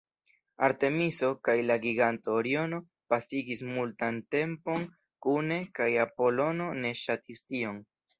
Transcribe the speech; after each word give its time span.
Artemiso 0.67 1.27
kaj 1.47 1.53
la 1.71 1.75
giganto 1.83 2.33
Oriono 2.37 2.79
pasigis 3.13 3.61
multan 3.75 4.17
tempon 4.37 4.87
kune, 5.27 5.59
kaj 5.81 5.91
Apolono 6.07 6.71
ne 6.81 6.95
ŝatis 7.03 7.45
tion. 7.51 7.79